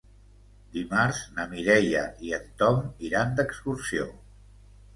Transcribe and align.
Dimarts 0.77 1.19
na 1.35 1.45
Mireia 1.51 2.03
i 2.29 2.35
en 2.39 2.49
Tom 2.63 2.81
iran 3.11 3.39
d'excursió. 3.41 4.13